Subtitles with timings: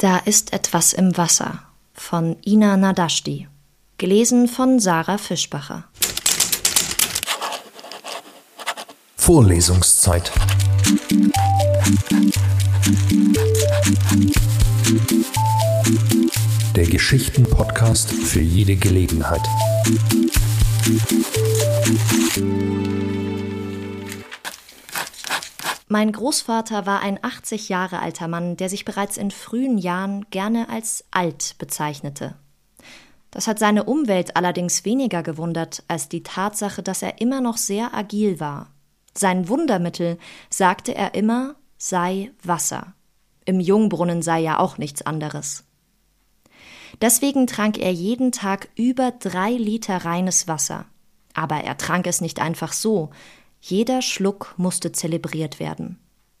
[0.00, 3.48] Da ist etwas im Wasser von Ina Nadashti.
[3.96, 5.88] Gelesen von Sarah Fischbacher.
[9.16, 10.30] Vorlesungszeit.
[16.76, 19.42] Der Geschichten-Podcast für jede Gelegenheit.
[25.90, 30.68] Mein Großvater war ein 80 Jahre alter Mann, der sich bereits in frühen Jahren gerne
[30.68, 32.36] als alt bezeichnete.
[33.30, 37.94] Das hat seine Umwelt allerdings weniger gewundert als die Tatsache, dass er immer noch sehr
[37.94, 38.70] agil war.
[39.14, 40.18] Sein Wundermittel,
[40.50, 42.94] sagte er immer, sei Wasser.
[43.46, 45.64] Im Jungbrunnen sei ja auch nichts anderes.
[47.00, 50.86] Deswegen trank er jeden Tag über drei Liter reines Wasser.
[51.34, 53.10] Aber er trank es nicht einfach so,
[53.60, 55.98] jeder Schluck musste zelebriert werden.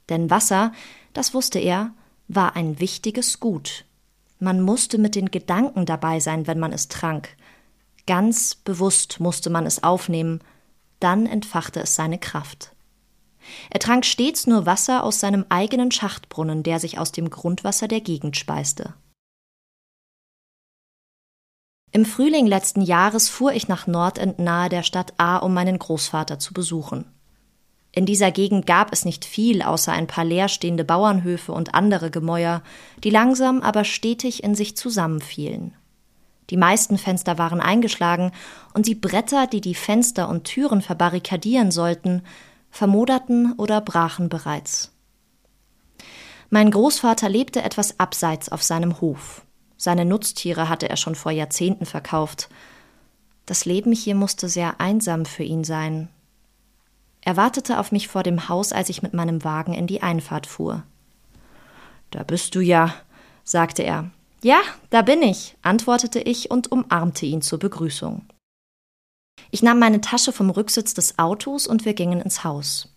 [0.08, 0.72] Denn Wasser,
[1.12, 1.92] das wusste er,
[2.28, 3.84] war ein wichtiges Gut.
[4.38, 7.36] Man musste mit den Gedanken dabei sein, wenn man es trank.
[8.06, 10.40] Ganz bewusst musste man es aufnehmen,
[11.00, 12.72] dann entfachte es seine Kraft.
[13.70, 18.00] Er trank stets nur Wasser aus seinem eigenen Schachtbrunnen, der sich aus dem Grundwasser der
[18.00, 18.94] Gegend speiste.
[21.90, 26.38] Im Frühling letzten Jahres fuhr ich nach Nordend nahe der Stadt A, um meinen Großvater
[26.38, 27.06] zu besuchen.
[27.92, 32.62] In dieser Gegend gab es nicht viel außer ein paar leerstehende Bauernhöfe und andere Gemäuer,
[33.02, 35.74] die langsam aber stetig in sich zusammenfielen.
[36.50, 38.32] Die meisten Fenster waren eingeschlagen,
[38.74, 42.22] und die Bretter, die die Fenster und Türen verbarrikadieren sollten,
[42.70, 44.92] vermoderten oder brachen bereits.
[46.50, 49.42] Mein Großvater lebte etwas abseits auf seinem Hof.
[49.78, 52.48] Seine Nutztiere hatte er schon vor Jahrzehnten verkauft.
[53.46, 56.08] Das Leben hier musste sehr einsam für ihn sein.
[57.22, 60.46] Er wartete auf mich vor dem Haus, als ich mit meinem Wagen in die Einfahrt
[60.46, 60.82] fuhr.
[62.10, 62.94] Da bist du ja,
[63.44, 64.10] sagte er.
[64.42, 68.26] Ja, da bin ich, antwortete ich und umarmte ihn zur Begrüßung.
[69.50, 72.92] Ich nahm meine Tasche vom Rücksitz des Autos und wir gingen ins Haus.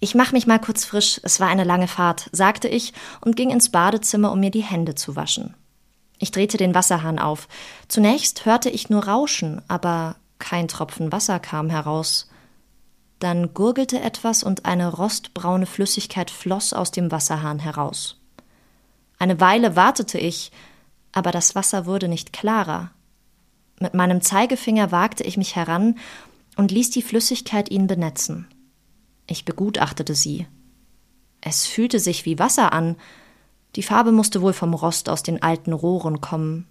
[0.00, 3.50] Ich mach mich mal kurz frisch, es war eine lange Fahrt, sagte ich und ging
[3.50, 5.54] ins Badezimmer, um mir die Hände zu waschen.
[6.22, 7.48] Ich drehte den Wasserhahn auf.
[7.88, 12.30] Zunächst hörte ich nur Rauschen, aber kein Tropfen Wasser kam heraus.
[13.18, 18.20] Dann gurgelte etwas und eine rostbraune Flüssigkeit floss aus dem Wasserhahn heraus.
[19.18, 20.52] Eine Weile wartete ich,
[21.10, 22.92] aber das Wasser wurde nicht klarer.
[23.80, 25.98] Mit meinem Zeigefinger wagte ich mich heran
[26.54, 28.46] und ließ die Flüssigkeit ihn benetzen.
[29.26, 30.46] Ich begutachtete sie.
[31.40, 32.94] Es fühlte sich wie Wasser an,
[33.76, 36.66] die Farbe musste wohl vom Rost aus den alten Rohren kommen.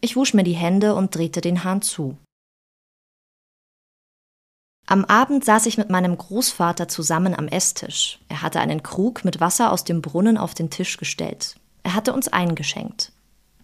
[0.00, 2.16] Ich wusch mir die Hände und drehte den Hahn zu.
[4.86, 8.18] Am Abend saß ich mit meinem Großvater zusammen am Esstisch.
[8.28, 11.60] Er hatte einen Krug mit Wasser aus dem Brunnen auf den Tisch gestellt.
[11.84, 13.12] Er hatte uns eingeschenkt.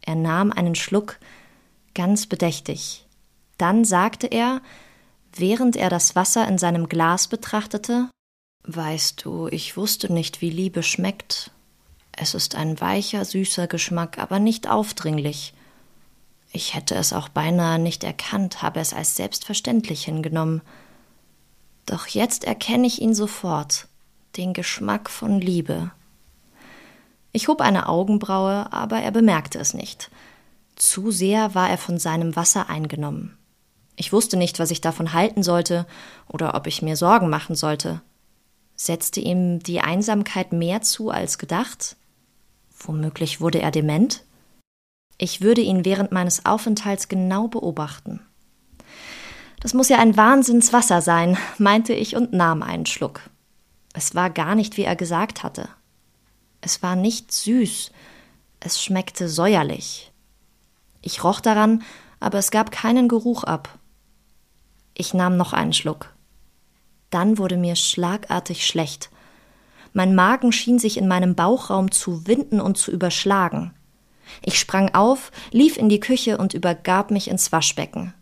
[0.03, 1.19] Er nahm einen Schluck,
[1.95, 3.07] ganz bedächtig.
[3.59, 4.61] Dann sagte er,
[5.35, 8.09] während er das Wasser in seinem Glas betrachtete
[8.69, 11.53] Weißt du, ich wusste nicht, wie Liebe schmeckt,
[12.17, 15.53] es ist ein weicher, süßer Geschmack, aber nicht aufdringlich.
[16.51, 20.63] Ich hätte es auch beinahe nicht erkannt, habe es als selbstverständlich hingenommen.
[21.85, 23.89] Doch jetzt erkenne ich ihn sofort,
[24.37, 25.91] den Geschmack von Liebe.
[27.33, 30.11] Ich hob eine Augenbraue, aber er bemerkte es nicht.
[30.75, 33.37] Zu sehr war er von seinem Wasser eingenommen.
[33.97, 35.87] Ich wusste nicht, was ich davon halten sollte
[36.29, 38.01] oder ob ich mir Sorgen machen sollte.
[38.75, 41.97] Setzte ihm die Einsamkeit mehr zu als gedacht?
[42.79, 44.23] Womöglich wurde er dement?
[45.19, 48.21] Ich würde ihn während meines Aufenthalts genau beobachten.
[49.61, 53.23] Das muss ja ein Wahnsinnswasser sein, meinte ich und nahm einen Schluck.
[53.95, 55.69] Es war gar nicht, wie er gesagt hatte.
[56.61, 57.91] Es war nicht süß,
[58.61, 60.13] es schmeckte säuerlich.
[61.01, 61.83] Ich roch daran,
[62.21, 63.79] aber es gab keinen Geruch ab.
[64.95, 66.13] Ich nahm noch einen Schluck.
[67.11, 69.11] Dann wurde mir schlagartig schlecht.
[69.97, 73.73] Mein Magen schien sich in meinem Bauchraum zu winden und zu überschlagen.
[74.43, 78.13] Ich sprang auf, lief in die Küche und übergab mich ins Waschbecken.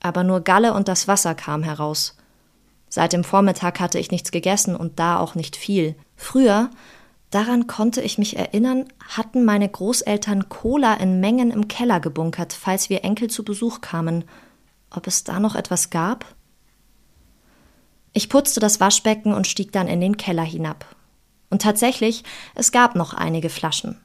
[0.00, 2.16] Aber nur Galle und das Wasser kam heraus.
[2.88, 5.94] Seit dem Vormittag hatte ich nichts gegessen und da auch nicht viel.
[6.16, 6.70] Früher,
[7.28, 12.88] daran konnte ich mich erinnern, hatten meine Großeltern Cola in Mengen im Keller gebunkert, falls
[12.88, 14.24] wir Enkel zu Besuch kamen.
[14.88, 16.24] Ob es da noch etwas gab?
[18.18, 20.84] Ich putzte das Waschbecken und stieg dann in den Keller hinab.
[21.50, 22.24] Und tatsächlich,
[22.56, 23.96] es gab noch einige Flaschen.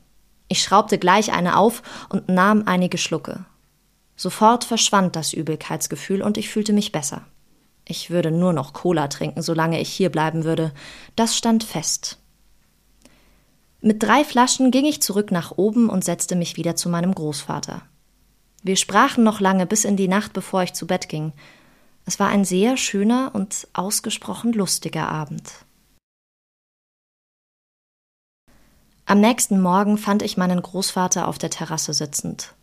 [0.49, 3.45] Ich schraubte gleich eine auf und nahm einige Schlucke.
[4.15, 7.25] Sofort verschwand das Übelkeitsgefühl und ich fühlte mich besser.
[7.87, 10.73] Ich würde nur noch Cola trinken, solange ich hier bleiben würde.
[11.15, 12.19] Das stand fest.
[13.81, 17.81] Mit drei Flaschen ging ich zurück nach oben und setzte mich wieder zu meinem Großvater.
[18.61, 21.33] Wir sprachen noch lange bis in die Nacht, bevor ich zu Bett ging.
[22.05, 25.65] Es war ein sehr schöner und ausgesprochen lustiger Abend.
[29.05, 32.53] Am nächsten Morgen fand ich meinen Großvater auf der Terrasse sitzend.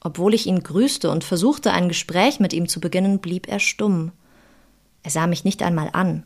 [0.00, 4.12] Obwohl ich ihn grüßte und versuchte, ein Gespräch mit ihm zu beginnen, blieb er stumm.
[5.02, 6.24] Er sah mich nicht einmal an.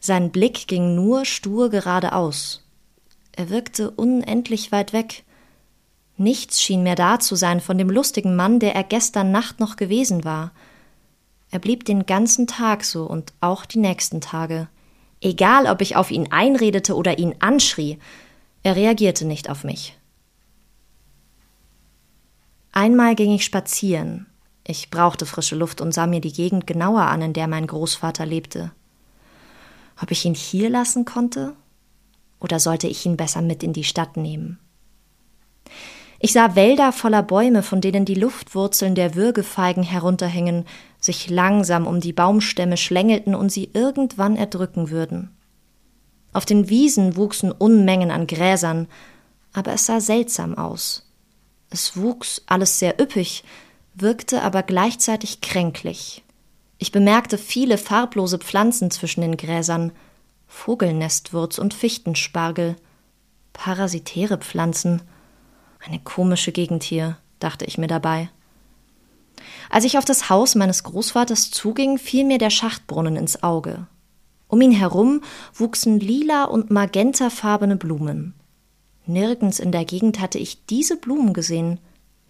[0.00, 2.64] Sein Blick ging nur stur geradeaus.
[3.36, 5.22] Er wirkte unendlich weit weg.
[6.16, 9.76] Nichts schien mehr da zu sein von dem lustigen Mann, der er gestern Nacht noch
[9.76, 10.50] gewesen war.
[11.52, 14.68] Er blieb den ganzen Tag so und auch die nächsten Tage.
[15.20, 17.98] Egal, ob ich auf ihn einredete oder ihn anschrie,
[18.62, 19.96] er reagierte nicht auf mich.
[22.72, 24.26] Einmal ging ich spazieren.
[24.66, 28.24] Ich brauchte frische Luft und sah mir die Gegend genauer an, in der mein Großvater
[28.24, 28.72] lebte.
[30.00, 31.54] Ob ich ihn hier lassen konnte?
[32.40, 34.58] Oder sollte ich ihn besser mit in die Stadt nehmen?
[36.24, 40.66] Ich sah Wälder voller Bäume, von denen die Luftwurzeln der Würgefeigen herunterhingen,
[41.00, 45.36] sich langsam um die Baumstämme schlängelten und sie irgendwann erdrücken würden.
[46.32, 48.86] Auf den Wiesen wuchsen Unmengen an Gräsern,
[49.52, 51.10] aber es sah seltsam aus.
[51.70, 53.42] Es wuchs alles sehr üppig,
[53.94, 56.22] wirkte aber gleichzeitig kränklich.
[56.78, 59.90] Ich bemerkte viele farblose Pflanzen zwischen den Gräsern,
[60.46, 62.76] Vogelnestwurz und Fichtenspargel,
[63.52, 65.02] parasitäre Pflanzen,
[65.84, 68.30] eine komische Gegend hier, dachte ich mir dabei.
[69.70, 73.86] Als ich auf das Haus meines Großvaters zuging, fiel mir der Schachtbrunnen ins Auge.
[74.48, 75.22] Um ihn herum
[75.54, 78.34] wuchsen lila und magentafarbene Blumen.
[79.06, 81.80] Nirgends in der Gegend hatte ich diese Blumen gesehen,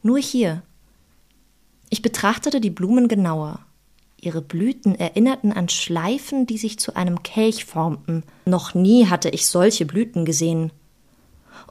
[0.03, 0.63] nur hier.
[1.91, 3.61] Ich betrachtete die Blumen genauer.
[4.21, 8.23] Ihre Blüten erinnerten an Schleifen, die sich zu einem Kelch formten.
[8.47, 10.71] Noch nie hatte ich solche Blüten gesehen.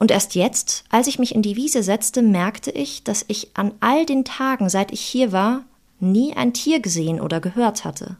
[0.01, 3.71] Und erst jetzt, als ich mich in die Wiese setzte, merkte ich, dass ich an
[3.81, 5.63] all den Tagen, seit ich hier war,
[5.99, 8.17] nie ein Tier gesehen oder gehört hatte.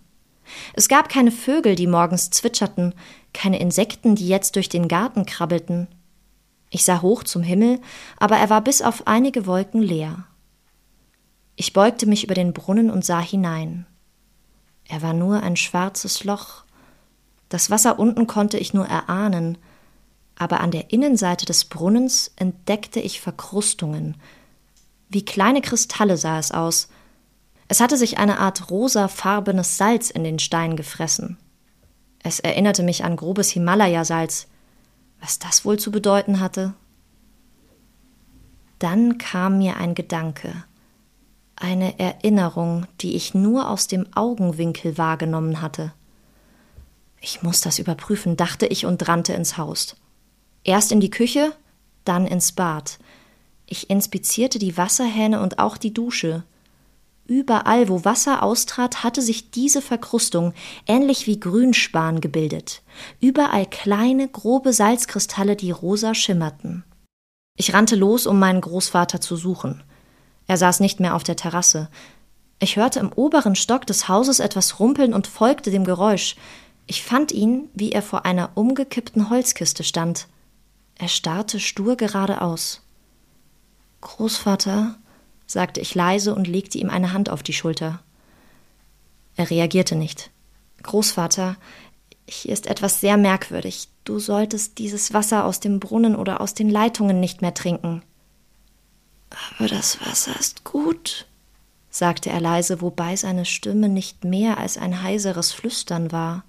[0.75, 2.93] Es gab keine Vögel, die morgens zwitscherten,
[3.33, 5.87] keine Insekten, die jetzt durch den Garten krabbelten.
[6.69, 7.79] Ich sah hoch zum Himmel,
[8.19, 10.25] aber er war bis auf einige Wolken leer.
[11.55, 13.87] Ich beugte mich über den Brunnen und sah hinein.
[14.87, 16.63] Er war nur ein schwarzes Loch.
[17.49, 19.57] Das Wasser unten konnte ich nur erahnen,
[20.41, 24.17] aber an der Innenseite des Brunnens entdeckte ich Verkrustungen.
[25.07, 26.89] Wie kleine Kristalle sah es aus.
[27.67, 31.38] Es hatte sich eine Art rosafarbenes Salz in den Stein gefressen.
[32.23, 34.47] Es erinnerte mich an grobes Himalaya-Salz.
[35.19, 36.73] Was das wohl zu bedeuten hatte?
[38.79, 40.63] Dann kam mir ein Gedanke,
[41.55, 45.93] eine Erinnerung, die ich nur aus dem Augenwinkel wahrgenommen hatte.
[47.19, 50.00] Ich muss das überprüfen, dachte ich und rannte ins Haus.
[50.63, 51.53] Erst in die Küche,
[52.05, 52.99] dann ins Bad.
[53.65, 56.43] Ich inspizierte die Wasserhähne und auch die Dusche.
[57.25, 60.53] Überall, wo Wasser austrat, hatte sich diese Verkrustung,
[60.85, 62.81] ähnlich wie Grünspan, gebildet.
[63.21, 66.83] Überall kleine, grobe Salzkristalle, die rosa schimmerten.
[67.55, 69.83] Ich rannte los, um meinen Großvater zu suchen.
[70.47, 71.89] Er saß nicht mehr auf der Terrasse.
[72.59, 76.35] Ich hörte im oberen Stock des Hauses etwas rumpeln und folgte dem Geräusch.
[76.85, 80.27] Ich fand ihn, wie er vor einer umgekippten Holzkiste stand.
[81.01, 82.83] Er starrte stur geradeaus.
[84.01, 85.00] Großvater,
[85.48, 88.03] sagte ich leise und legte ihm eine Hand auf die Schulter.
[89.36, 90.29] Er reagierte nicht.
[90.84, 91.58] Großvater,
[92.29, 93.88] hier ist etwas sehr merkwürdig.
[94.03, 98.03] Du solltest dieses Wasser aus dem Brunnen oder aus den Leitungen nicht mehr trinken.
[99.58, 101.25] Aber das Wasser ist gut,
[101.89, 106.43] sagte er leise, wobei seine Stimme nicht mehr als ein heiseres Flüstern war.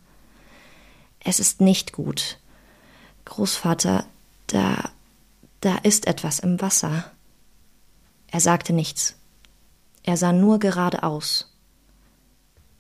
[1.21, 2.39] Es ist nicht gut.
[3.25, 4.05] Großvater,
[4.53, 4.91] da,
[5.61, 7.11] da ist etwas im Wasser.
[8.27, 9.17] Er sagte nichts.
[10.03, 11.55] Er sah nur geradeaus.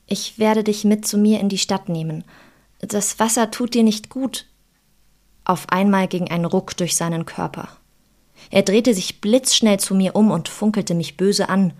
[0.07, 2.25] Ich werde dich mit zu mir in die Stadt nehmen.
[2.81, 4.47] Das Wasser tut dir nicht gut.
[5.45, 7.69] Auf einmal ging ein Ruck durch seinen Körper.
[8.51, 11.73] Er drehte sich blitzschnell zu mir um und funkelte mich böse an.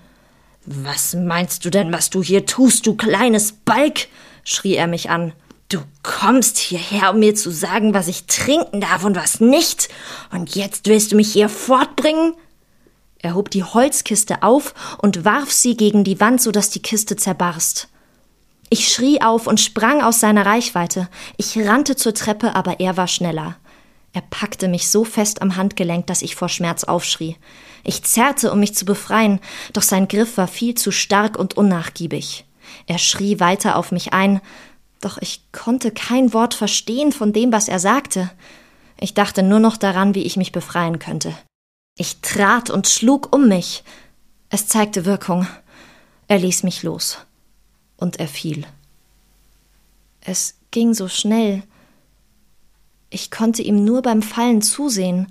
[0.65, 4.09] Was meinst du denn, was du hier tust, du kleines Balk?
[4.45, 5.33] schrie er mich an.
[5.73, 9.89] Du kommst hierher, um mir zu sagen, was ich trinken darf und was nicht.
[10.31, 12.35] Und jetzt willst du mich hier fortbringen?
[13.21, 17.17] Er hob die Holzkiste auf und warf sie gegen die Wand, so dass die Kiste
[17.17, 17.89] zerbarst.
[18.69, 21.09] Ich schrie auf und sprang aus seiner Reichweite.
[21.39, 23.57] Ich rannte zur Treppe, aber er war schneller.
[24.13, 27.39] Er packte mich so fest am Handgelenk, dass ich vor Schmerz aufschrie.
[27.83, 29.41] Ich zerrte, um mich zu befreien,
[29.73, 32.45] doch sein Griff war viel zu stark und unnachgiebig.
[32.87, 34.43] Er schrie weiter auf mich ein,
[35.05, 38.31] doch ich konnte kein Wort verstehen von dem, was er sagte.
[38.99, 41.35] Ich dachte nur noch daran, wie ich mich befreien könnte.
[41.97, 43.85] Ich trat und schlug um mich.
[44.49, 45.47] Es zeigte Wirkung.
[46.29, 47.19] Er ließ mich los.
[47.97, 48.65] Und er fiel.
[50.21, 51.63] Es ging so schnell.
[53.11, 55.31] Ich konnte ihm nur beim Fallen zusehen.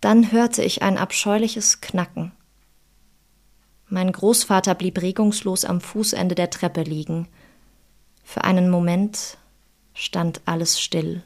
[0.00, 2.32] Dann hörte ich ein abscheuliches Knacken.
[3.88, 7.28] Mein Großvater blieb regungslos am Fußende der Treppe liegen.
[8.30, 9.38] Für einen Moment
[9.92, 11.24] stand alles still.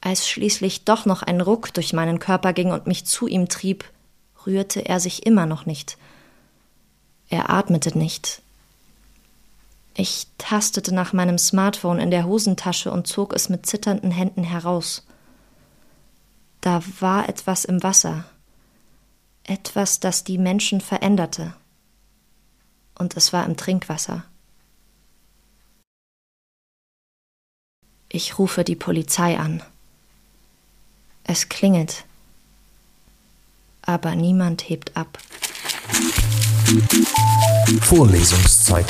[0.00, 3.84] Als schließlich doch noch ein Ruck durch meinen Körper ging und mich zu ihm trieb,
[4.46, 5.98] rührte er sich immer noch nicht.
[7.28, 8.40] Er atmete nicht.
[9.92, 15.06] Ich tastete nach meinem Smartphone in der Hosentasche und zog es mit zitternden Händen heraus.
[16.62, 18.24] Da war etwas im Wasser
[19.44, 21.52] etwas, das die Menschen veränderte.
[22.98, 24.24] Und es war im Trinkwasser.
[28.10, 29.62] Ich rufe die Polizei an.
[31.24, 32.04] Es klingelt.
[33.82, 35.18] Aber niemand hebt ab.
[37.82, 38.86] Vorlesungszeit.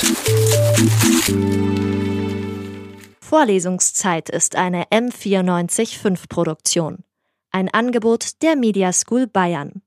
[3.20, 7.04] Vorlesungszeit ist eine M945 Produktion.
[7.50, 9.82] Ein Angebot der Media School Bayern.